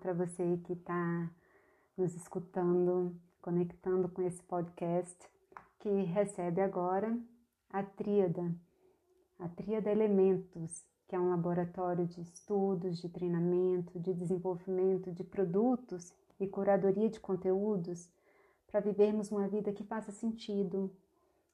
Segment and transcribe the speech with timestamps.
[0.00, 1.30] para você que está
[1.96, 5.16] nos escutando, conectando com esse podcast,
[5.80, 7.18] que recebe agora
[7.70, 8.54] a Tríada,
[9.38, 16.12] a Tríada Elementos, que é um laboratório de estudos, de treinamento, de desenvolvimento de produtos
[16.38, 18.08] e curadoria de conteúdos
[18.68, 20.90] para vivermos uma vida que faça sentido,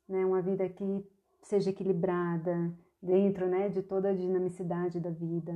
[0.08, 0.24] né?
[0.24, 1.04] uma vida que
[1.42, 2.72] seja equilibrada
[3.02, 5.52] dentro né, de toda a dinamicidade da vida,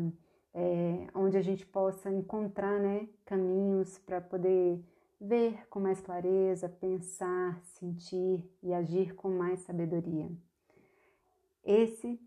[0.55, 4.83] é, onde a gente possa encontrar né, caminhos para poder
[5.21, 10.31] ver com mais clareza, pensar, sentir e agir com mais sabedoria.
[11.65, 12.21] Esse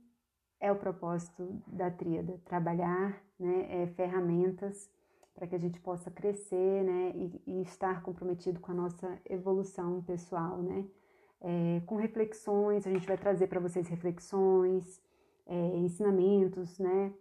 [0.60, 4.90] é o propósito da tríada, trabalhar né, é, ferramentas
[5.34, 10.02] para que a gente possa crescer né, e, e, estar comprometido com a nossa evolução
[10.02, 10.86] pessoal, né?
[11.42, 15.02] É, com reflexões, a gente vai trazer para vocês reflexões,
[15.46, 17.14] é, ensinamentos, né?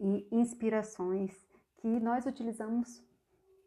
[0.00, 1.32] E inspirações
[1.78, 3.02] que nós utilizamos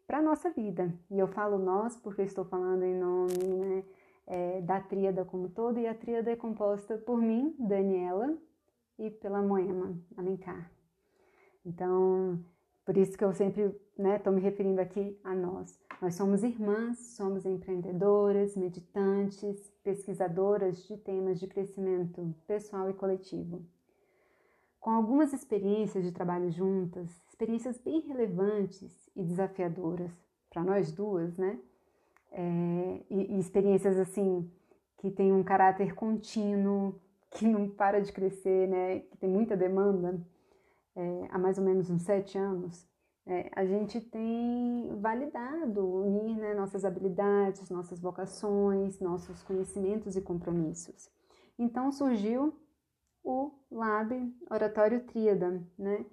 [0.06, 0.92] para a nossa vida.
[1.10, 3.84] E eu falo nós porque estou falando em nome né,
[4.26, 8.36] é, da tríada como todo, e a tríada é composta por mim, Daniela,
[8.98, 10.70] e pela Moema Alencar.
[11.64, 12.42] Então,
[12.84, 15.78] por isso que eu sempre estou né, me referindo aqui a nós.
[16.00, 23.62] Nós somos irmãs, somos empreendedoras, meditantes, pesquisadoras de temas de crescimento pessoal e coletivo.
[24.88, 30.10] Com algumas experiências de trabalho juntas, experiências bem relevantes e desafiadoras
[30.48, 31.58] para nós duas, né?
[32.32, 34.50] É, e, e experiências assim
[34.96, 36.98] que têm um caráter contínuo,
[37.32, 39.00] que não para de crescer, né?
[39.00, 40.18] Que tem muita demanda,
[40.96, 42.88] é, há mais ou menos uns sete anos,
[43.26, 51.10] é, a gente tem validado, unir né, nossas habilidades, nossas vocações, nossos conhecimentos e compromissos.
[51.58, 52.54] Então surgiu
[53.22, 54.12] o Lab
[54.50, 56.04] Oratório Tríada, né,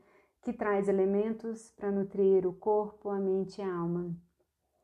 [0.41, 4.15] que traz elementos para nutrir o corpo, a mente e a alma.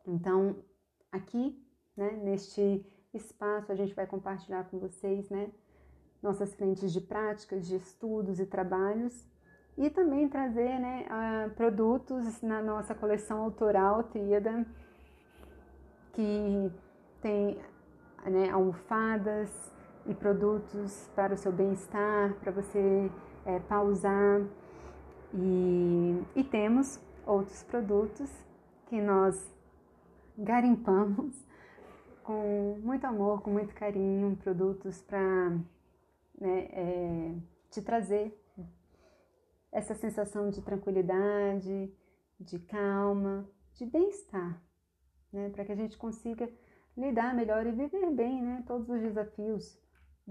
[0.07, 0.63] Então,
[1.11, 1.61] aqui,
[1.95, 5.51] né, neste espaço, a gente vai compartilhar com vocês né,
[6.21, 9.27] nossas frentes de práticas, de estudos e trabalhos,
[9.77, 11.05] e também trazer né,
[11.55, 14.65] produtos na nossa coleção autoral Tríada,
[16.13, 16.71] que
[17.21, 17.57] tem
[18.25, 19.71] né, almofadas
[20.05, 23.09] e produtos para o seu bem-estar, para você
[23.45, 24.41] é, pausar.
[25.33, 28.29] E, e temos outros produtos
[28.87, 29.55] que nós
[30.37, 31.45] garimpamos
[32.23, 35.51] com muito amor, com muito carinho, produtos para
[36.39, 37.35] né, é,
[37.69, 38.37] te trazer
[39.71, 41.93] essa sensação de tranquilidade,
[42.39, 44.61] de calma, de bem-estar,
[45.31, 45.49] né?
[45.49, 46.51] para que a gente consiga
[46.97, 48.63] lidar melhor e viver bem né?
[48.67, 49.80] todos os desafios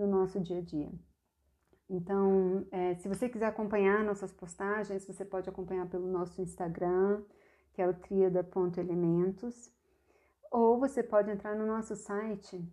[0.01, 0.91] do nosso dia a dia.
[1.89, 7.23] Então, é, se você quiser acompanhar nossas postagens, você pode acompanhar pelo nosso Instagram,
[7.75, 9.71] que é o triada.elementos,
[10.51, 12.65] ou você pode entrar no nosso site,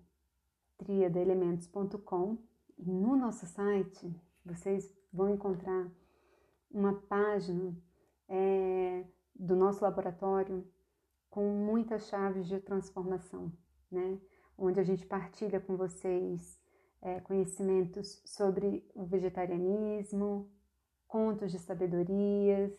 [0.78, 2.38] triadaelementos.com,
[2.78, 4.16] e no nosso site
[4.46, 5.92] vocês vão encontrar
[6.72, 7.76] uma página
[8.30, 9.04] é,
[9.36, 10.66] do nosso laboratório
[11.30, 13.52] com muitas chaves de transformação,
[13.92, 14.20] né?
[14.58, 16.60] Onde a gente partilha com vocês
[17.08, 20.52] é, conhecimentos sobre o vegetarianismo,
[21.08, 22.78] contos de sabedorias,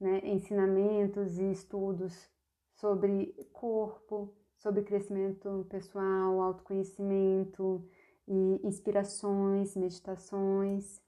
[0.00, 0.20] né?
[0.24, 2.28] ensinamentos e estudos
[2.74, 7.88] sobre corpo, sobre crescimento pessoal, autoconhecimento
[8.26, 11.00] e inspirações, meditações,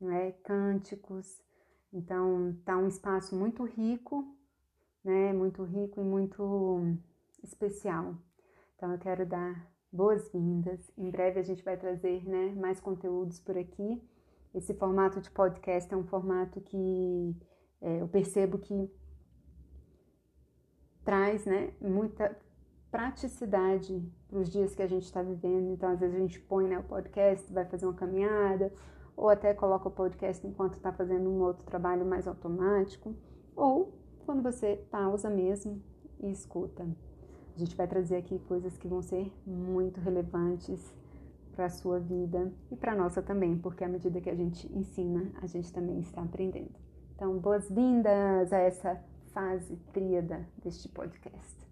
[0.00, 0.32] né?
[0.42, 1.40] cânticos.
[1.92, 4.36] Então, tá um espaço muito rico,
[5.04, 5.32] né?
[5.32, 6.98] Muito rico e muito
[7.42, 8.14] especial.
[8.76, 10.90] Então, eu quero dar boas-vindas.
[10.96, 14.02] Em breve a gente vai trazer, né, mais conteúdos por aqui.
[14.54, 17.36] Esse formato de podcast é um formato que
[17.80, 18.90] é, eu percebo que
[21.04, 22.36] traz, né, muita
[22.90, 25.72] praticidade para os dias que a gente está vivendo.
[25.72, 28.72] Então, às vezes a gente põe né, o podcast, vai fazer uma caminhada,
[29.16, 33.14] ou até coloca o podcast enquanto está fazendo um outro trabalho mais automático,
[33.54, 33.92] ou
[34.24, 35.82] quando você pausa mesmo
[36.20, 36.86] e escuta.
[37.58, 40.94] A gente vai trazer aqui coisas que vão ser muito relevantes
[41.56, 44.72] para a sua vida e para a nossa também, porque à medida que a gente
[44.72, 46.70] ensina, a gente também está aprendendo.
[47.16, 49.02] Então, boas-vindas a essa
[49.32, 51.67] fase tríada deste podcast.